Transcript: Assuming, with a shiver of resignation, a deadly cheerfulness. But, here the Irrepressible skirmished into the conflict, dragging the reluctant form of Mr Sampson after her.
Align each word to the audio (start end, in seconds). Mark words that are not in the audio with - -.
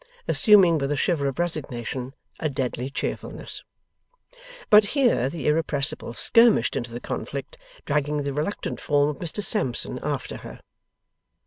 Assuming, 0.27 0.79
with 0.79 0.91
a 0.91 0.95
shiver 0.95 1.27
of 1.27 1.37
resignation, 1.37 2.15
a 2.39 2.49
deadly 2.49 2.89
cheerfulness. 2.89 3.63
But, 4.71 4.83
here 4.97 5.29
the 5.29 5.45
Irrepressible 5.47 6.15
skirmished 6.15 6.75
into 6.75 6.89
the 6.89 6.99
conflict, 6.99 7.55
dragging 7.85 8.23
the 8.23 8.33
reluctant 8.33 8.81
form 8.81 9.09
of 9.09 9.17
Mr 9.17 9.43
Sampson 9.43 9.99
after 10.01 10.37
her. 10.37 10.59